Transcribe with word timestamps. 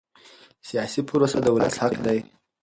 سیاسي 0.67 1.01
پروسه 1.07 1.37
د 1.43 1.47
ولس 1.55 1.75
حق 1.81 1.93
دی 2.05 2.19